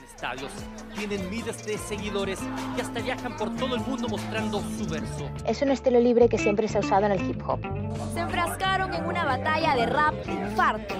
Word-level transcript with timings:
estadios, 0.00 0.52
tienen 0.94 1.28
miles 1.28 1.66
de 1.66 1.76
seguidores 1.76 2.38
y 2.76 2.80
hasta 2.80 3.00
viajan 3.00 3.36
por 3.36 3.54
todo 3.56 3.74
el 3.74 3.80
mundo 3.82 4.08
mostrando 4.08 4.60
su 4.60 4.86
verso. 4.88 5.28
Es 5.46 5.60
un 5.62 5.70
estilo 5.70 6.00
libre 6.00 6.28
que 6.28 6.38
siempre 6.38 6.68
se 6.68 6.78
ha 6.78 6.80
usado 6.80 7.06
en 7.06 7.12
el 7.12 7.28
hip 7.28 7.42
hop. 7.46 7.60
Se 8.14 8.20
enfrascaron 8.20 8.94
en 8.94 9.04
una 9.04 9.24
batalla 9.24 9.74
de 9.74 9.86
rap 9.86 10.14
de 10.24 10.32
infarto. 10.32 10.94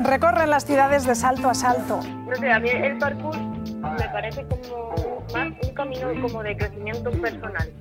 Recorren 0.00 0.50
las 0.50 0.64
ciudades 0.64 1.06
de 1.06 1.14
salto 1.14 1.48
a 1.48 1.54
salto. 1.54 2.00
No 2.02 2.34
sé, 2.34 2.50
a 2.50 2.58
mí 2.58 2.70
el 2.70 2.98
parkour 2.98 3.36
me 3.38 4.08
parece 4.12 4.44
como 4.46 5.24
más 5.32 5.52
un 5.62 5.74
camino 5.74 6.08
como 6.20 6.42
de 6.42 6.56
crecimiento 6.56 7.10
personal. 7.10 7.72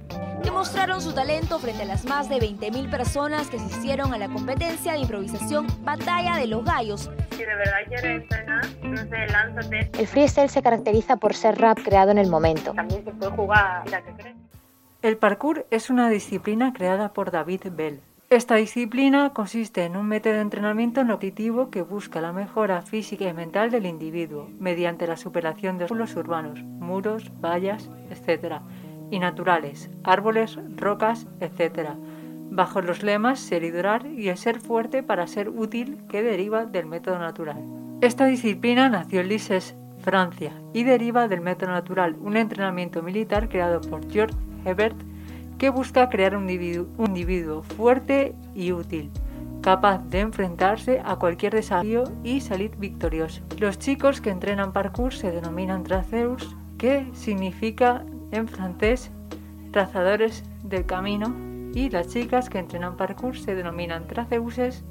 Demostraron 0.44 1.02
su 1.02 1.14
talento 1.14 1.60
frente 1.60 1.84
a 1.84 1.86
las 1.86 2.04
más 2.06 2.28
de 2.28 2.38
20.000 2.38 2.90
personas 2.90 3.48
que 3.48 3.58
asistieron 3.58 4.14
a 4.14 4.18
la 4.18 4.28
competencia 4.28 4.94
de 4.94 5.00
improvisación 5.00 5.68
Batalla 5.84 6.36
de 6.38 6.48
los 6.48 6.66
Gallos. 6.66 7.12
Si 7.32 7.38
de 7.38 7.56
verdad 7.56 7.78
quieres 7.88 8.22
entrenar, 8.22 8.66
no 8.84 8.98
sé, 8.98 9.28
lánzate. 9.32 9.92
El 9.98 10.08
freestyle 10.08 10.50
se 10.50 10.62
caracteriza 10.62 11.18
por 11.18 11.34
ser 11.34 11.58
rap 11.58 11.80
creado 11.84 12.12
en 12.12 12.18
el 12.18 12.30
momento. 12.30 12.74
También 12.74 13.04
se 13.04 13.12
puede 13.12 13.32
jugar 13.32 13.90
la 13.90 14.02
que 14.04 14.14
crees. 14.14 14.36
El 15.02 15.18
parkour 15.18 15.66
es 15.72 15.90
una 15.90 16.10
disciplina 16.10 16.74
creada 16.74 17.12
por 17.14 17.32
David 17.32 17.62
Bell. 17.72 18.02
Esta 18.30 18.56
disciplina 18.56 19.32
consiste 19.34 19.84
en 19.84 19.98
un 19.98 20.08
método 20.08 20.36
de 20.36 20.42
entrenamiento 20.42 21.04
nutritivo 21.04 21.70
que 21.70 21.82
busca 21.82 22.22
la 22.22 22.32
mejora 22.32 22.82
física 22.82 23.28
y 23.28 23.34
mental 23.34 23.72
del 23.72 23.86
individuo 23.86 24.48
mediante 24.58 25.06
la 25.06 25.18
superación 25.18 25.78
de 25.78 25.84
obstáculos 25.84 26.16
urbanos, 26.16 26.62
muros, 26.62 27.30
vallas, 27.42 27.90
etc. 28.10 28.62
y 29.10 29.20
naturales, 29.20 29.90
árboles, 30.04 30.58
rocas, 30.78 31.28
etc. 31.42 31.90
bajo 32.52 32.82
los 32.82 33.02
lemas 33.02 33.40
ser 33.40 33.64
y 33.64 33.72
durar 33.72 34.06
y 34.06 34.28
el 34.28 34.38
ser 34.38 34.60
fuerte 34.60 35.02
para 35.02 35.26
ser 35.26 35.50
útil 35.50 35.98
que 36.10 36.22
deriva 36.22 36.66
del 36.66 36.86
método 36.86 37.18
natural. 37.18 37.64
Esta 38.02 38.26
disciplina 38.26 38.90
nació 38.90 39.22
en 39.22 39.30
Lises, 39.30 39.74
Francia, 40.04 40.52
y 40.74 40.84
deriva 40.84 41.28
del 41.28 41.42
método 41.42 41.72
natural, 41.72 42.18
un 42.20 42.36
entrenamiento 42.36 43.02
militar 43.02 43.48
creado 43.48 43.80
por 43.82 44.08
George 44.12 44.36
Hebert 44.66 44.98
que 45.58 45.70
busca 45.70 46.10
crear 46.10 46.36
un 46.36 46.50
individuo, 46.50 46.88
un 46.98 47.08
individuo 47.08 47.62
fuerte 47.64 48.36
y 48.54 48.74
útil, 48.74 49.12
capaz 49.62 50.00
de 50.10 50.20
enfrentarse 50.20 51.02
a 51.06 51.16
cualquier 51.16 51.54
desafío 51.54 52.04
y 52.24 52.42
salir 52.42 52.76
victorioso. 52.78 53.44
Los 53.60 53.80
chicos 53.80 54.20
que 54.20 54.32
entrenan 54.32 54.74
parkour 54.74 55.14
se 55.14 55.32
denominan 55.32 55.84
traceurs, 55.84 56.56
que 56.78 57.08
significa 57.14 58.04
en 58.32 58.48
francés 58.48 59.12
trazadores 59.72 60.44
del 60.64 60.86
camino, 60.86 61.51
y 61.74 61.90
las 61.90 62.08
chicas 62.08 62.50
que 62.50 62.60
entrenan 62.60 62.98
parkour 62.98 63.38
se 63.38 63.56
denominan 63.56 64.08
traceuses, 64.08 64.84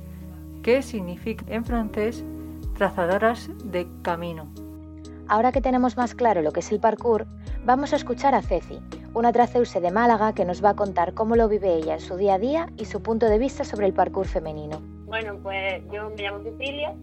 que 0.62 0.82
significa 0.82 1.44
en 1.48 1.64
francés 1.64 2.24
trazadoras 2.76 3.50
de 3.64 3.86
camino. 4.02 4.48
Ahora 5.28 5.52
que 5.52 5.60
tenemos 5.60 5.96
más 5.96 6.14
claro 6.14 6.42
lo 6.42 6.52
que 6.52 6.60
es 6.60 6.72
el 6.72 6.80
parkour, 6.80 7.26
vamos 7.64 7.92
a 7.92 7.96
escuchar 7.96 8.34
a 8.34 8.42
Ceci, 8.42 8.80
una 9.14 9.32
traceuse 9.32 9.80
de 9.80 9.90
Málaga 9.90 10.34
que 10.34 10.44
nos 10.44 10.64
va 10.64 10.70
a 10.70 10.74
contar 10.74 11.14
cómo 11.14 11.36
lo 11.36 11.48
vive 11.48 11.74
ella 11.74 11.94
en 11.94 12.00
su 12.00 12.16
día 12.16 12.34
a 12.34 12.38
día 12.38 12.68
y 12.76 12.86
su 12.86 13.02
punto 13.02 13.26
de 13.26 13.38
vista 13.38 13.64
sobre 13.64 13.86
el 13.86 13.92
parkour 13.92 14.26
femenino. 14.26 14.80
Bueno, 15.06 15.36
pues 15.42 15.82
yo 15.92 16.10
me 16.10 16.22
llamo 16.22 16.42
Cecilia 16.42 16.94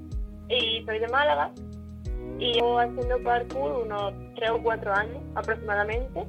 y 0.49 0.83
soy 0.85 0.99
de 0.99 1.07
Málaga 1.07 1.51
y 2.39 2.53
llevo 2.53 2.79
haciendo 2.79 3.21
parkour 3.23 3.83
unos 3.85 4.13
3 4.35 4.51
o 4.51 4.63
4 4.63 4.93
años 4.93 5.17
aproximadamente. 5.35 6.27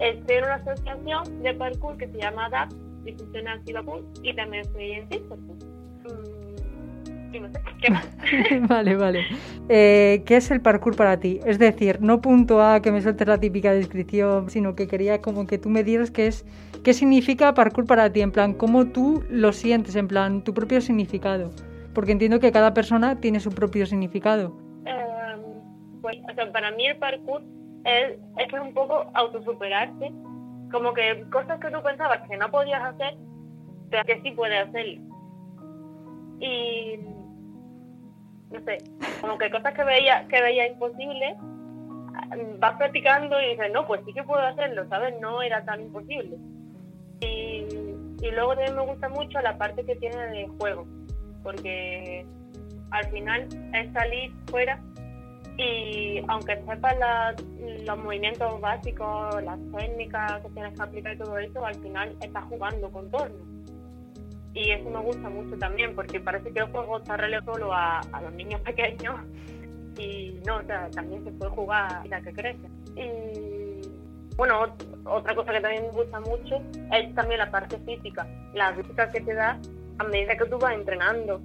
Estoy 0.00 0.36
en 0.36 0.44
una 0.44 0.54
asociación 0.54 1.42
de 1.42 1.54
parkour 1.54 1.96
que 1.96 2.06
se 2.08 2.18
llama 2.18 2.48
DAP, 2.50 2.72
Difusión 3.04 3.48
Activa 3.48 3.82
Parkour, 3.82 4.04
y 4.22 4.34
también 4.34 4.62
estoy 4.62 4.92
en. 4.92 5.08
Mm, 5.08 7.34
y 7.34 7.40
no 7.40 7.48
sé, 7.48 7.60
¿qué 7.80 7.90
más? 7.90 8.08
vale, 8.68 8.96
vale. 8.96 9.26
Eh, 9.68 10.22
¿Qué 10.24 10.36
es 10.36 10.50
el 10.50 10.60
parkour 10.60 10.96
para 10.96 11.18
ti? 11.18 11.40
Es 11.44 11.58
decir, 11.58 12.00
no 12.00 12.20
punto 12.20 12.62
A 12.62 12.80
que 12.80 12.92
me 12.92 13.02
sueltes 13.02 13.26
la 13.26 13.38
típica 13.38 13.72
descripción, 13.72 14.50
sino 14.50 14.76
que 14.76 14.86
quería 14.86 15.20
como 15.20 15.46
que 15.46 15.58
tú 15.58 15.68
me 15.68 15.82
dieras 15.82 16.10
qué 16.10 16.28
es, 16.28 16.46
qué 16.84 16.94
significa 16.94 17.54
parkour 17.54 17.86
para 17.86 18.12
ti, 18.12 18.20
en 18.20 18.30
plan, 18.30 18.54
cómo 18.54 18.86
tú 18.86 19.24
lo 19.28 19.52
sientes, 19.52 19.96
en 19.96 20.06
plan, 20.06 20.44
tu 20.44 20.54
propio 20.54 20.80
significado. 20.80 21.50
Porque 21.92 22.12
entiendo 22.12 22.38
que 22.38 22.52
cada 22.52 22.72
persona 22.72 23.20
tiene 23.20 23.40
su 23.40 23.50
propio 23.50 23.84
significado. 23.84 24.56
Eh, 24.86 25.36
pues, 26.00 26.18
o 26.30 26.34
sea, 26.34 26.52
para 26.52 26.70
mí 26.70 26.86
el 26.86 26.96
parkour 26.98 27.42
es, 27.84 28.18
es 28.36 28.48
que 28.48 28.56
es 28.56 28.62
un 28.62 28.74
poco 28.74 29.10
autosuperarse. 29.14 30.12
Como 30.70 30.92
que 30.92 31.24
cosas 31.30 31.58
que 31.60 31.70
tú 31.70 31.82
pensabas 31.82 32.28
que 32.28 32.36
no 32.36 32.50
podías 32.50 32.82
hacer, 32.82 33.16
pero 33.90 34.04
que 34.04 34.20
sí 34.22 34.32
puedes 34.32 34.68
hacerlo. 34.68 35.00
Y 36.40 36.98
no 38.50 38.60
sé, 38.64 38.78
como 39.20 39.38
que 39.38 39.50
cosas 39.50 39.74
que 39.74 39.84
veía, 39.84 40.26
que 40.28 40.40
veía 40.40 40.68
imposibles, 40.68 41.36
vas 42.58 42.76
practicando 42.76 43.40
y 43.40 43.50
dices, 43.50 43.72
no, 43.72 43.86
pues 43.86 44.02
sí 44.04 44.12
que 44.12 44.22
puedo 44.22 44.42
hacerlo, 44.42 44.86
¿sabes? 44.88 45.14
No 45.20 45.42
era 45.42 45.64
tan 45.64 45.80
imposible. 45.80 46.36
Y, 47.20 47.66
y 48.20 48.30
luego 48.30 48.54
también 48.54 48.76
me 48.76 48.86
gusta 48.86 49.08
mucho 49.08 49.40
la 49.40 49.56
parte 49.58 49.84
que 49.84 49.96
tiene 49.96 50.16
de 50.28 50.48
juego, 50.58 50.86
porque 51.42 52.26
al 52.90 53.06
final 53.10 53.48
es 53.74 53.92
salir 53.92 54.32
fuera 54.50 54.80
y 55.58 56.22
aunque 56.28 56.56
sepas 56.68 56.96
la- 56.98 57.34
los 57.84 57.98
movimientos 57.98 58.60
básicos, 58.60 59.42
las 59.42 59.58
técnicas 59.76 60.40
que 60.42 60.48
tienes 60.50 60.74
que 60.74 60.82
aplicar 60.82 61.14
y 61.14 61.18
todo 61.18 61.38
eso, 61.38 61.66
al 61.66 61.74
final 61.76 62.16
estás 62.20 62.44
jugando 62.44 62.90
con 62.90 63.10
todo. 63.10 63.28
Y 64.54 64.70
eso 64.70 64.88
me 64.90 65.00
gusta 65.00 65.28
mucho 65.28 65.56
también, 65.58 65.94
porque 65.94 66.20
parece 66.20 66.50
que 66.52 66.60
el 66.60 66.66
juego 66.66 66.98
está 66.98 67.16
relegado 67.16 67.54
solo 67.54 67.72
a, 67.72 68.00
a 68.00 68.22
los 68.22 68.32
niños 68.34 68.60
pequeños 68.64 69.16
y 69.98 70.40
no, 70.46 70.56
o 70.58 70.62
sea, 70.62 70.88
también 70.90 71.24
se 71.24 71.32
puede 71.32 71.50
jugar 71.50 71.92
a 71.92 72.04
la 72.06 72.20
que 72.20 72.32
crece. 72.32 72.68
Y 72.96 73.88
bueno, 74.36 74.60
ot- 74.62 74.86
otra 75.04 75.34
cosa 75.34 75.52
que 75.52 75.60
también 75.60 75.82
me 75.84 75.90
gusta 75.90 76.20
mucho 76.20 76.62
es 76.92 77.14
también 77.14 77.38
la 77.38 77.50
parte 77.50 77.78
física, 77.78 78.26
la 78.54 78.72
física 78.74 79.10
que 79.10 79.20
te 79.20 79.34
da 79.34 79.58
a 79.98 80.04
medida 80.04 80.36
que 80.36 80.44
tú 80.44 80.56
vas 80.58 80.74
entrenando. 80.74 81.40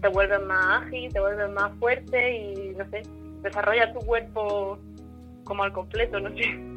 Te 0.00 0.08
vuelves 0.08 0.40
más 0.44 0.82
ágil, 0.84 1.12
te 1.12 1.18
vuelves 1.20 1.50
más 1.50 1.72
fuerte 1.80 2.36
y 2.36 2.74
no 2.76 2.84
sé, 2.90 3.02
desarrolla 3.46 3.92
tu 3.92 4.00
cuerpo 4.00 4.78
como 5.44 5.62
al 5.62 5.72
completo, 5.72 6.20
no 6.20 6.30
sé. 6.30 6.76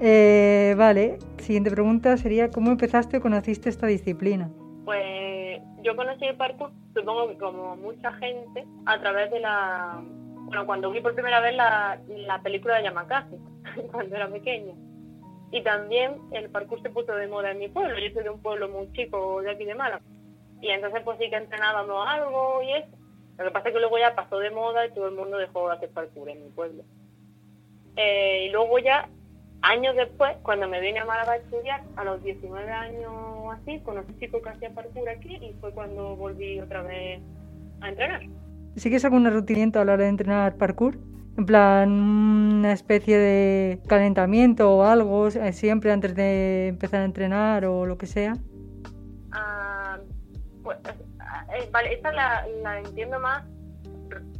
Eh, 0.00 0.74
vale, 0.76 1.18
siguiente 1.38 1.70
pregunta 1.70 2.16
sería, 2.16 2.50
¿cómo 2.50 2.70
empezaste 2.70 3.18
o 3.18 3.20
conociste 3.20 3.68
esta 3.68 3.86
disciplina? 3.86 4.50
Pues 4.84 5.60
yo 5.82 5.94
conocí 5.94 6.24
el 6.24 6.36
parkour, 6.36 6.70
supongo 6.94 7.28
que 7.28 7.38
como 7.38 7.76
mucha 7.76 8.12
gente, 8.14 8.64
a 8.86 9.00
través 9.00 9.30
de 9.30 9.40
la... 9.40 10.00
Bueno, 10.46 10.66
cuando 10.66 10.90
vi 10.90 11.00
por 11.00 11.14
primera 11.14 11.40
vez 11.40 11.54
la, 11.54 12.00
la 12.08 12.42
película 12.42 12.76
de 12.76 12.84
Yamakasi, 12.84 13.36
cuando 13.92 14.16
era 14.16 14.28
pequeña. 14.28 14.74
Y 15.52 15.62
también 15.62 16.16
el 16.32 16.50
parkour 16.50 16.82
se 16.82 16.90
puso 16.90 17.14
de 17.14 17.28
moda 17.28 17.50
en 17.50 17.58
mi 17.58 17.68
pueblo. 17.68 17.98
Yo 17.98 18.12
soy 18.12 18.24
de 18.24 18.30
un 18.30 18.40
pueblo 18.40 18.68
muy 18.68 18.90
chico 18.92 19.42
de 19.42 19.50
aquí 19.50 19.64
de 19.64 19.74
Málaga. 19.74 20.02
Y 20.62 20.70
entonces 20.70 21.02
pues 21.04 21.18
sí 21.18 21.28
que 21.28 21.36
entrenábamos 21.36 22.06
algo 22.08 22.62
y 22.62 22.72
eso. 22.72 23.01
Lo 23.38 23.44
que 23.44 23.50
pasa 23.50 23.68
es 23.68 23.74
que 23.74 23.80
luego 23.80 23.98
ya 23.98 24.14
pasó 24.14 24.38
de 24.38 24.50
moda 24.50 24.86
y 24.86 24.90
todo 24.90 25.08
el 25.08 25.14
mundo 25.14 25.38
dejó 25.38 25.68
de 25.68 25.76
hacer 25.76 25.90
parkour 25.90 26.28
en 26.28 26.44
mi 26.44 26.50
pueblo. 26.50 26.82
Eh, 27.96 28.46
y 28.46 28.52
luego 28.52 28.78
ya, 28.78 29.08
años 29.62 29.96
después, 29.96 30.36
cuando 30.42 30.68
me 30.68 30.80
vine 30.80 31.00
a 31.00 31.04
Málaga 31.04 31.32
a 31.32 31.36
estudiar, 31.36 31.82
a 31.96 32.04
los 32.04 32.22
19 32.22 32.70
años 32.70 33.12
así, 33.52 33.80
conocí 33.80 34.10
a 34.10 34.12
un 34.12 34.20
chico 34.20 34.42
que 34.42 34.48
hacía 34.50 34.70
parkour 34.70 35.08
aquí 35.08 35.36
y 35.36 35.54
fue 35.60 35.72
cuando 35.72 36.16
volví 36.16 36.60
otra 36.60 36.82
vez 36.82 37.20
a 37.80 37.88
entrenar. 37.88 38.22
¿Sigues 38.76 39.04
algún 39.04 39.30
rutinamiento 39.30 39.80
a 39.80 39.84
la 39.84 39.94
hora 39.94 40.04
de 40.04 40.08
entrenar 40.10 40.56
parkour? 40.56 40.96
En 41.36 41.46
plan, 41.46 41.90
una 41.90 42.72
especie 42.72 43.18
de 43.18 43.78
calentamiento 43.86 44.70
o 44.70 44.84
algo, 44.84 45.28
eh, 45.28 45.52
siempre 45.52 45.90
antes 45.90 46.14
de 46.14 46.68
empezar 46.68 47.00
a 47.00 47.04
entrenar 47.04 47.64
o 47.64 47.86
lo 47.86 47.96
que 47.96 48.06
sea. 48.06 48.34
Ah, 49.32 49.98
pues, 50.62 50.78
eh, 51.54 51.68
vale, 51.70 51.94
esta 51.94 52.12
la, 52.12 52.46
la 52.62 52.78
entiendo 52.78 53.18
más 53.20 53.44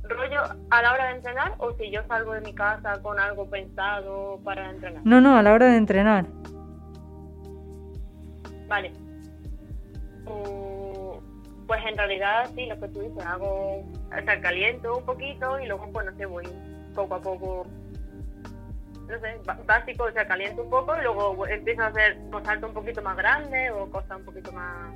rollo 0.03 0.43
a 0.71 0.83
la 0.83 0.93
hora 0.93 1.07
de 1.07 1.17
entrenar 1.17 1.55
o 1.59 1.73
si 1.73 1.91
yo 1.91 2.03
salgo 2.09 2.35
de 2.35 2.41
mi 2.43 2.55
casa 2.55 3.01
con 3.03 3.19
algo 3.19 3.49
pensado 3.49 4.39
para 4.45 4.71
entrenar. 4.71 5.03
No, 5.05 5.21
no, 5.21 5.37
a 5.37 5.43
la 5.43 5.53
hora 5.53 5.67
de 5.67 5.77
entrenar. 5.77 6.27
Vale. 8.69 8.91
Mm, 10.25 11.67
Pues 11.67 11.81
en 11.87 11.97
realidad 11.97 12.51
sí, 12.55 12.67
lo 12.67 12.79
que 12.79 12.89
tú 12.89 13.01
dices, 13.01 13.25
hago, 13.25 13.79
o 13.81 14.25
sea, 14.25 14.41
caliento 14.41 14.99
un 14.99 15.05
poquito 15.05 15.59
y 15.61 15.67
luego 15.67 15.89
pues 15.93 16.07
no 16.07 16.17
sé, 16.17 16.27
voy 16.27 16.47
poco 16.95 17.15
a 17.15 17.21
poco, 17.21 17.67
no 19.09 19.19
sé, 19.21 19.41
básico, 19.67 20.05
o 20.05 20.13
sea, 20.13 20.27
caliento 20.27 20.63
un 20.63 20.71
poco 20.71 20.95
y 20.99 21.03
luego 21.03 21.47
empiezo 21.47 21.83
a 21.83 21.87
hacer 21.87 22.19
pues, 22.31 22.45
saltos 22.45 22.69
un 22.69 22.75
poquito 22.75 23.01
más 23.03 23.17
grandes 23.17 23.71
o 23.73 23.89
cosas 23.91 24.19
un 24.19 24.25
poquito 24.25 24.53
más 24.53 24.95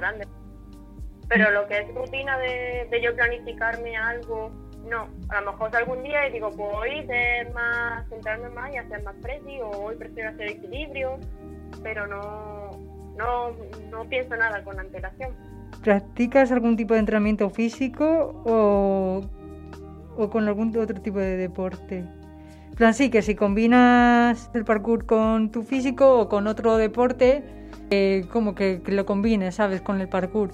grandes. 0.00 0.28
Pero 1.28 1.50
lo 1.50 1.66
que 1.68 1.78
es 1.78 1.94
rutina 1.94 2.38
de, 2.38 2.88
de 2.90 3.02
yo 3.02 3.14
planificarme 3.14 3.96
algo, 3.96 4.50
no. 4.88 5.08
A 5.28 5.40
lo 5.40 5.52
mejor 5.52 5.76
algún 5.76 6.02
día 6.02 6.26
y 6.28 6.32
digo, 6.32 6.50
pues 6.50 6.70
hoy 6.74 7.06
ser 7.06 7.52
más, 7.52 8.08
centrarme 8.08 8.48
más 8.50 8.72
y 8.72 8.78
hacer 8.78 9.02
más 9.04 9.14
presi 9.22 9.60
o 9.60 9.70
hoy 9.70 9.96
prefiero 9.96 10.30
hacer 10.30 10.48
equilibrio, 10.50 11.18
pero 11.82 12.06
no, 12.06 12.70
no, 13.16 13.50
no 13.90 14.04
pienso 14.08 14.34
nada 14.36 14.64
con 14.64 14.80
antelación. 14.80 15.30
¿Practicas 15.84 16.50
algún 16.50 16.76
tipo 16.76 16.94
de 16.94 17.00
entrenamiento 17.00 17.48
físico 17.48 18.42
o, 18.44 19.22
o 20.16 20.30
con 20.30 20.46
algún 20.48 20.76
otro 20.76 21.00
tipo 21.00 21.18
de 21.18 21.36
deporte. 21.36 22.04
Plan, 22.76 22.94
sí, 22.94 23.10
que 23.10 23.22
si 23.22 23.34
combinas 23.34 24.50
el 24.54 24.64
parkour 24.64 25.06
con 25.06 25.50
tu 25.50 25.62
físico 25.62 26.18
o 26.18 26.28
con 26.28 26.46
otro 26.46 26.76
deporte, 26.76 27.42
eh, 27.90 28.24
como 28.32 28.54
que, 28.54 28.82
que 28.82 28.92
lo 28.92 29.04
combines, 29.06 29.56
¿sabes? 29.56 29.80
Con 29.82 30.00
el 30.00 30.08
parkour. 30.08 30.50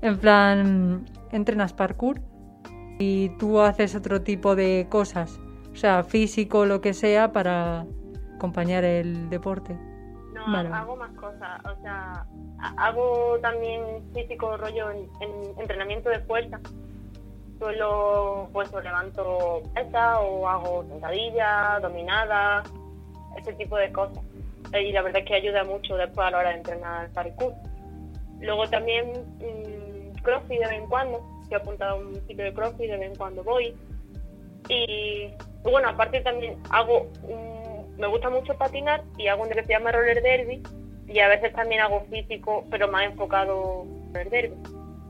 En 0.00 0.18
plan, 0.18 1.04
entrenas 1.30 1.72
parkour 1.72 2.20
y 2.98 3.30
tú 3.38 3.60
haces 3.60 3.94
otro 3.94 4.22
tipo 4.22 4.54
de 4.56 4.86
cosas, 4.90 5.38
o 5.72 5.76
sea, 5.76 6.02
físico, 6.04 6.66
lo 6.66 6.80
que 6.80 6.92
sea, 6.92 7.32
para 7.32 7.86
acompañar 8.36 8.84
el 8.84 9.30
deporte. 9.30 9.78
No, 10.34 10.50
Vale. 10.52 10.68
hago 10.70 10.96
más 10.96 11.12
cosas. 11.12 11.60
O 11.64 11.80
sea, 11.82 12.26
ha- 12.58 12.86
hago 12.86 13.38
también 13.40 13.80
físico 14.12 14.56
rollo 14.56 14.90
en, 14.90 15.08
en 15.20 15.60
entrenamiento 15.60 16.08
de 16.10 16.18
fuerza. 16.20 16.58
Solo, 17.60 18.48
pues, 18.52 18.72
o 18.74 18.80
levanto 18.80 19.62
pesas 19.72 20.18
o 20.20 20.48
hago 20.48 20.84
sentadillas, 20.88 21.80
dominadas, 21.80 22.68
ese 23.38 23.52
tipo 23.52 23.76
de 23.76 23.92
cosas. 23.92 24.18
Y 24.80 24.92
la 24.92 25.02
verdad 25.02 25.20
es 25.22 25.26
que 25.28 25.34
ayuda 25.34 25.64
mucho 25.64 25.96
después 25.96 26.26
a 26.26 26.30
la 26.30 26.38
hora 26.38 26.50
de 26.50 26.56
entrenar 26.56 27.10
parkour. 27.10 27.52
Luego 28.40 28.66
también 28.68 29.06
mm, 29.38 30.16
crossfit 30.22 30.60
de 30.60 30.66
vez 30.66 30.78
en 30.80 30.86
cuando. 30.86 31.20
Estoy 31.42 31.56
apuntado 31.58 31.96
a 31.96 31.98
un 32.00 32.14
sitio 32.26 32.44
de 32.44 32.54
crossfit, 32.54 32.90
de 32.90 32.96
vez 32.96 33.10
en 33.10 33.16
cuando 33.16 33.44
voy. 33.44 33.74
Y 34.68 35.28
bueno, 35.62 35.88
aparte 35.88 36.20
también 36.20 36.56
hago, 36.70 37.08
un- 37.22 37.96
me 37.98 38.06
gusta 38.06 38.30
mucho 38.30 38.54
patinar 38.56 39.02
y 39.18 39.26
hago 39.28 39.42
uno 39.42 39.50
que 39.52 39.62
se 39.64 39.72
llama 39.72 39.92
roller 39.92 40.22
derby 40.22 40.62
y 41.08 41.18
a 41.18 41.28
veces 41.28 41.52
también 41.52 41.82
hago 41.82 42.00
físico, 42.10 42.64
pero 42.70 42.88
más 42.88 43.04
enfocado 43.04 43.84
en 43.84 44.14
roller 44.14 44.30
derby. 44.30 44.56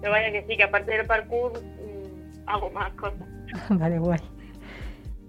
Pero 0.01 0.13
vaya 0.13 0.33
que 0.33 0.45
sí, 0.49 0.57
que 0.57 0.65
aparte 0.65 0.91
del 0.91 1.07
parkour 1.07 1.53
mm, 1.63 2.49
hago 2.49 2.71
más 2.71 2.93
cosas. 2.95 3.21
vale, 3.71 3.99
guay. 3.99 4.19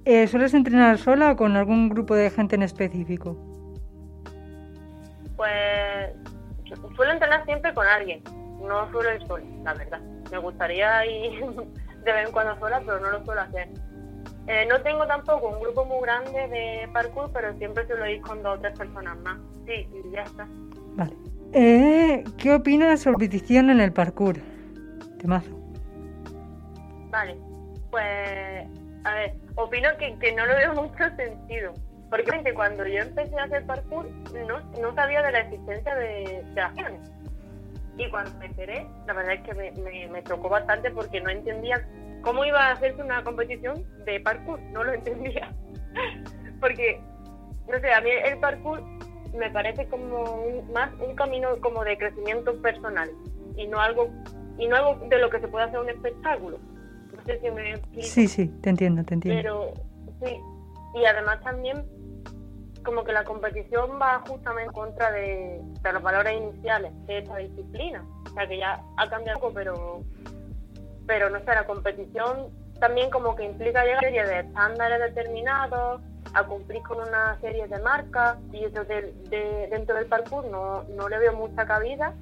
Eh, 0.06 0.28
¿Sueles 0.28 0.54
entrenar 0.54 0.98
sola 0.98 1.32
o 1.32 1.36
con 1.38 1.56
algún 1.56 1.88
grupo 1.90 2.16
de 2.16 2.30
gente 2.30 2.56
en 2.56 2.64
específico? 2.64 3.38
Pues 5.36 6.12
su- 6.68 6.90
suelo 6.96 7.14
entrenar 7.14 7.44
siempre 7.46 7.74
con 7.74 7.86
alguien, 7.88 8.22
no 8.62 8.90
suelo 8.92 9.14
ir 9.16 9.26
sola, 9.28 9.46
la 9.64 9.74
verdad. 9.74 10.00
Me 10.32 10.38
gustaría 10.38 11.06
ir 11.06 11.40
de 12.04 12.12
vez 12.14 12.26
en 12.28 12.32
cuando 12.32 12.58
sola, 12.60 12.82
pero 12.86 13.00
no 13.00 13.12
lo 13.12 13.24
suelo 13.26 13.42
hacer. 13.42 13.70
Eh, 14.48 14.66
no 14.70 14.82
tengo 14.82 15.08
tampoco 15.08 15.48
un 15.50 15.62
grupo 15.62 15.86
muy 15.86 16.02
grande 16.02 16.48
de 16.50 16.90
parkour, 16.92 17.32
pero 17.34 17.58
siempre 17.58 17.86
suelo 17.88 18.06
ir 18.10 18.22
con 18.22 18.44
dos 18.44 18.58
o 18.58 18.62
tres 18.62 18.78
personas 18.78 19.18
más. 19.20 19.38
Sí, 19.66 19.88
y 19.94 20.12
ya 20.12 20.24
está. 20.24 20.46
Vale. 20.96 21.14
Eh, 21.54 22.24
¿Qué 22.38 22.54
opinas 22.54 23.00
sobre 23.02 23.12
la 23.14 23.18
competición 23.20 23.70
en 23.70 23.80
el 23.80 23.94
parkour? 23.94 24.38
Temazo. 25.20 25.58
Vale, 27.10 27.38
pues 27.92 28.68
a 29.06 29.14
ver, 29.14 29.34
opino 29.56 29.90
que, 30.00 30.18
que 30.18 30.34
no 30.34 30.46
le 30.46 30.56
veo 30.56 30.74
mucho 30.82 31.04
sentido. 31.16 31.74
Porque 32.16 32.54
cuando 32.54 32.86
yo 32.86 33.02
empecé 33.02 33.36
a 33.40 33.46
hacer 33.46 33.66
parkour 33.66 34.08
no, 34.48 34.60
no 34.80 34.94
sabía 34.94 35.24
de 35.24 35.32
la 35.32 35.40
existencia 35.40 35.96
de, 35.96 36.44
de 36.54 36.62
las. 36.62 36.74
Y 37.98 38.10
cuando 38.10 38.32
me 38.38 38.46
enteré, 38.46 38.86
la 39.08 39.14
verdad 39.14 39.34
es 39.34 39.42
que 39.42 39.54
me, 39.56 39.72
me, 39.84 40.08
me 40.10 40.24
chocó 40.24 40.50
bastante 40.50 40.92
porque 40.92 41.22
no 41.22 41.30
entendía 41.32 41.84
cómo 42.22 42.46
iba 42.46 42.68
a 42.68 42.72
hacerse 42.74 43.02
una 43.02 43.24
competición 43.24 43.84
de 44.06 44.20
parkour. 44.20 44.60
No 44.72 44.84
lo 44.84 44.94
entendía. 45.00 45.50
porque, 46.60 47.00
no 47.68 47.80
sé, 47.80 47.92
a 47.94 48.02
mí 48.02 48.10
el 48.12 48.40
parkour 48.40 48.82
me 49.36 49.50
parece 49.50 49.88
como 49.88 50.22
un- 50.44 50.72
más 50.72 50.92
un 51.00 51.16
camino 51.16 51.60
como 51.62 51.84
de 51.84 51.98
crecimiento 51.98 52.62
personal 52.62 53.10
y 53.58 53.66
no 53.68 53.80
algo 53.80 54.10
y 54.60 54.68
no 54.68 54.76
algo 54.76 55.08
de 55.08 55.18
lo 55.18 55.32
que 55.32 55.40
se 55.40 55.48
puede 55.48 55.66
hacer 55.66 55.80
un 55.80 55.90
espectáculo. 55.90 56.60
No 57.16 57.24
sé 57.26 57.40
si 57.40 57.50
me 57.50 57.72
explico. 57.72 58.08
Sí, 58.08 58.28
sí, 58.28 58.48
te 58.62 58.70
entiendo, 58.70 59.04
te 59.04 59.16
entiendo. 59.16 59.42
Pero 59.42 59.74
sí, 60.24 60.38
y 60.96 61.06
además 61.06 61.42
también 61.42 61.84
como 62.84 63.04
que 63.04 63.12
la 63.14 63.24
competición 63.24 64.00
va 64.02 64.20
justamente 64.28 64.68
en 64.68 64.74
contra 64.74 65.12
de, 65.12 65.62
de 65.82 65.94
los 65.94 66.02
valores 66.04 66.34
iniciales 66.34 66.92
de 67.08 67.20
esta 67.20 67.38
disciplina. 67.38 68.04
O 68.30 68.34
sea 68.34 68.48
que 68.48 68.58
ya 68.58 68.82
ha 68.98 69.10
cambiado 69.10 69.40
poco, 69.40 69.54
pero, 69.54 70.02
pero 71.08 71.30
no 71.30 71.40
sé, 71.40 71.46
la 71.46 71.66
competición 71.66 72.50
también 72.80 73.10
como 73.10 73.36
que 73.36 73.46
implica 73.46 73.84
llegar 73.84 74.04
a 74.06 74.08
una 74.10 74.10
serie 74.10 74.26
de 74.26 74.40
estándares 74.42 75.00
determinados, 75.14 76.02
a 76.34 76.44
cumplir 76.46 76.82
con 76.84 77.00
una 77.00 77.38
serie 77.42 77.68
de 77.68 77.80
marcas, 77.80 78.38
y 78.52 78.66
eso 78.66 78.84
de, 78.86 79.14
de- 79.30 79.68
dentro 79.70 79.96
del 79.96 80.08
parkour 80.08 80.46
no, 80.46 80.84
no 80.90 81.08
le 81.08 81.20
veo 81.20 81.34
mucha 81.34 81.66
cabida, 81.66 82.14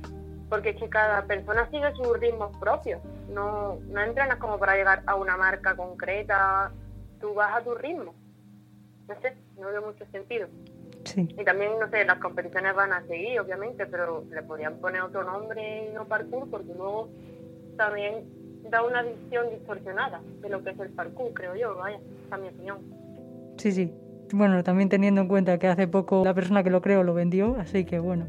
porque 0.50 0.72
es 0.72 0.75
que 0.78 0.90
cada 0.90 1.24
persona 1.24 1.68
sigue 1.72 1.92
sus 1.96 2.19
ritmos 2.19 2.56
propios. 2.58 3.02
No, 3.30 3.78
no 3.88 4.02
entrenas 4.02 4.38
como 4.38 4.60
para 4.60 4.75
llegar 4.75 5.02
a 5.08 5.16
una 5.16 5.38
marca 5.38 5.75
concreta, 5.75 6.72
tú 7.22 7.34
vas 7.34 7.56
a 7.56 7.62
tu 7.63 7.74
ritmo. 7.74 8.13
No 9.13 9.22
sé, 9.22 9.34
no 9.60 9.68
veo 9.68 9.81
mucho 9.81 10.06
sentido. 10.12 10.48
Sí, 11.04 11.28
Y 11.38 11.44
también, 11.44 11.72
no 11.80 11.90
sé, 11.90 12.06
las 12.06 12.19
competiciones 12.19 12.75
van 12.75 12.94
a 12.94 13.06
seguir, 13.08 13.40
obviamente, 13.40 13.86
pero 13.88 14.24
le 14.31 14.42
podrían 14.44 14.78
poner 14.78 15.02
otro 15.02 15.24
nombre 15.24 15.90
y 15.90 15.94
no 15.94 16.06
parkour, 16.06 16.50
porque 16.50 16.74
luego 16.74 17.10
también 17.75 18.24
da 18.69 18.84
una 18.84 19.02
visión 19.02 19.50
distorsionada 19.50 20.22
de 20.42 20.50
lo 20.50 20.63
que 20.63 20.69
es 20.69 20.80
el 20.80 20.90
parkour, 20.92 21.34
creo 21.34 21.56
yo, 21.56 21.75
vaya, 21.75 22.00
esa 22.28 22.36
es 22.36 22.42
mi 22.42 22.48
opinión. 22.50 22.78
sí, 23.58 23.72
sí. 23.72 23.92
Bueno, 24.34 24.63
también 24.63 24.88
teniendo 24.88 25.19
en 25.19 25.28
cuenta 25.28 25.58
que 25.60 25.68
hace 25.68 25.90
poco 25.90 26.24
la 26.24 26.34
persona 26.34 26.63
que 26.63 26.69
lo 26.69 26.81
creó 26.81 27.04
lo 27.04 27.13
vendió, 27.13 27.58
así 27.60 27.84
que 27.84 28.00
bueno. 28.00 28.28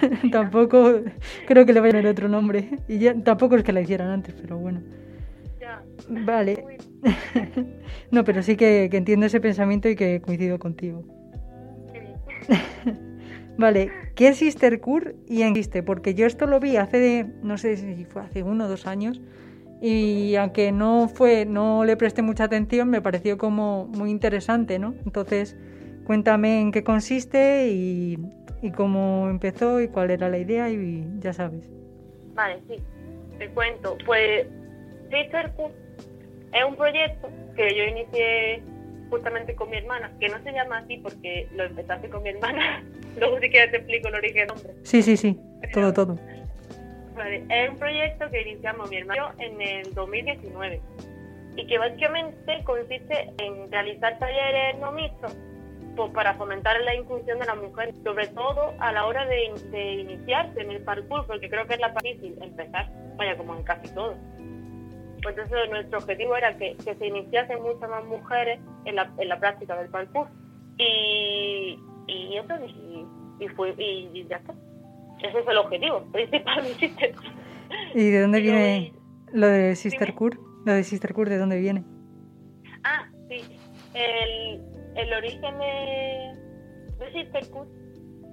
tampoco 0.30 1.00
creo 1.46 1.66
que 1.66 1.72
le 1.72 1.80
vayan 1.80 1.96
a 1.96 1.98
poner 2.00 2.12
otro 2.12 2.28
nombre. 2.28 2.78
Y 2.86 2.98
ya 3.00 3.14
tampoco 3.14 3.56
es 3.56 3.64
que 3.64 3.72
la 3.72 3.80
hicieran 3.80 4.10
antes, 4.10 4.32
pero 4.40 4.58
bueno. 4.58 4.80
Ya, 5.60 5.82
Vale. 6.08 6.62
uy, 6.64 6.76
no, 8.10 8.24
pero 8.24 8.42
sí 8.42 8.56
que, 8.56 8.88
que 8.90 8.96
entiendo 8.96 9.26
ese 9.26 9.40
pensamiento 9.40 9.88
y 9.88 9.96
que 9.96 10.20
coincido 10.20 10.58
contigo. 10.58 11.04
sí. 11.92 12.52
Vale, 13.56 13.90
¿qué 14.16 14.28
es 14.28 14.38
Sistercourt 14.38 15.14
y 15.28 15.42
en 15.42 15.54
qué 15.54 15.60
existe? 15.60 15.82
Porque 15.84 16.14
yo 16.14 16.26
esto 16.26 16.46
lo 16.46 16.58
vi 16.58 16.76
hace, 16.76 16.98
de- 16.98 17.26
no 17.42 17.56
sé 17.56 17.76
si 17.76 18.04
fue 18.04 18.22
hace 18.22 18.42
uno 18.42 18.64
o 18.64 18.68
dos 18.68 18.86
años, 18.86 19.20
y 19.80 20.34
aunque 20.36 20.72
no 20.72 21.08
fue, 21.08 21.44
no 21.46 21.84
le 21.84 21.96
presté 21.96 22.22
mucha 22.22 22.44
atención, 22.44 22.90
me 22.90 23.00
pareció 23.00 23.38
como 23.38 23.86
muy 23.86 24.10
interesante, 24.10 24.80
¿no? 24.80 24.94
Entonces, 25.04 25.56
cuéntame 26.04 26.60
en 26.62 26.72
qué 26.72 26.82
consiste 26.82 27.68
y, 27.68 28.18
y 28.60 28.70
cómo 28.72 29.28
empezó 29.30 29.80
y 29.80 29.86
cuál 29.88 30.10
era 30.10 30.28
la 30.28 30.38
idea 30.38 30.68
y 30.70 31.06
ya 31.20 31.32
sabes. 31.32 31.70
Vale, 32.34 32.60
sí, 32.68 32.82
te 33.38 33.48
cuento. 33.50 33.96
Pues 34.04 34.48
Sisterhood 35.10 35.70
es 36.54 36.64
un 36.64 36.76
proyecto 36.76 37.28
que 37.56 37.74
yo 37.76 37.84
inicié 37.84 38.62
justamente 39.10 39.54
con 39.54 39.70
mi 39.70 39.76
hermana, 39.76 40.10
que 40.18 40.28
no 40.28 40.42
se 40.42 40.52
llama 40.52 40.78
así 40.78 40.98
porque 40.98 41.48
lo 41.54 41.64
empezaste 41.64 42.08
con 42.08 42.22
mi 42.22 42.30
hermana. 42.30 42.82
Luego 43.18 43.38
si 43.40 43.50
quieres 43.50 43.70
te 43.70 43.76
explico 43.78 44.08
el 44.08 44.14
origen 44.14 44.46
del 44.46 44.46
nombre. 44.48 44.74
Sí, 44.82 45.02
sí, 45.02 45.16
sí, 45.16 45.38
todo, 45.72 45.92
todo. 45.92 46.18
Vale, 47.14 47.44
es 47.48 47.70
un 47.70 47.78
proyecto 47.78 48.28
que 48.30 48.42
iniciamos 48.42 48.90
mi 48.90 48.96
hermano 48.96 49.30
en 49.38 49.60
el 49.60 49.94
2019 49.94 50.80
y 51.56 51.66
que 51.66 51.78
básicamente 51.78 52.64
consiste 52.64 53.30
en 53.38 53.70
realizar 53.70 54.18
talleres 54.18 54.78
no 54.80 54.90
mixtos 54.90 55.36
pues, 55.94 56.10
para 56.10 56.34
fomentar 56.34 56.80
la 56.80 56.94
inclusión 56.96 57.38
de 57.38 57.46
las 57.46 57.56
mujeres, 57.56 57.94
sobre 58.02 58.26
todo 58.28 58.74
a 58.80 58.90
la 58.90 59.06
hora 59.06 59.26
de, 59.26 59.52
de 59.70 59.92
iniciarse 59.92 60.60
en 60.60 60.72
el 60.72 60.82
parkour, 60.82 61.24
porque 61.26 61.48
creo 61.48 61.66
que 61.68 61.74
es 61.74 61.80
la 61.80 61.92
más 61.92 62.02
difícil 62.02 62.36
empezar, 62.42 62.90
vaya 63.16 63.36
como 63.36 63.54
en 63.54 63.62
casi 63.62 63.88
todo. 63.94 64.16
Pues 65.24 65.38
eso, 65.38 65.56
nuestro 65.70 65.98
objetivo 65.98 66.36
era 66.36 66.56
que, 66.56 66.76
que 66.84 66.94
se 66.94 67.06
iniciasen 67.06 67.62
muchas 67.62 67.88
más 67.88 68.04
mujeres 68.04 68.60
en 68.84 68.94
la, 68.94 69.10
en 69.18 69.28
la 69.28 69.40
práctica 69.40 69.74
del 69.76 69.88
parkour. 69.88 70.28
Y, 70.78 71.78
y 72.06 72.36
eso, 72.36 72.54
y, 72.66 73.06
y, 73.44 73.48
fue, 73.48 73.74
y, 73.78 74.10
y 74.12 74.26
ya 74.28 74.36
está. 74.36 74.54
Ese 75.22 75.38
es 75.38 75.48
el 75.48 75.56
objetivo 75.56 76.04
principal 76.12 76.62
de 76.62 76.74
Sister. 76.74 77.14
¿Y 77.94 78.10
de 78.10 78.20
dónde 78.20 78.40
viene 78.40 78.92
lo 79.32 79.48
de 79.48 79.74
Sistercourt? 79.74 80.38
Lo 80.66 80.74
de 80.74 80.84
Sistercourt, 80.84 81.30
¿de 81.30 81.38
dónde 81.38 81.58
viene? 81.58 81.84
Ah, 82.84 83.08
sí. 83.28 83.40
El, 83.94 84.60
el 84.96 85.12
origen 85.14 85.58
de, 85.58 87.04
de 87.04 87.12
Sisterhood 87.12 87.66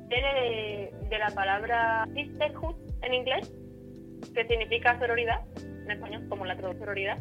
viene 0.10 0.34
de, 0.34 1.08
de 1.10 1.20
la 1.20 1.30
palabra 1.30 2.06
sisterhood 2.14 2.76
en 3.02 3.14
inglés, 3.14 3.54
que 4.34 4.46
significa 4.46 5.00
sororidad, 5.00 5.42
en 5.86 5.92
español, 5.92 6.26
como 6.30 6.46
la 6.46 6.56
sororidad, 6.60 7.18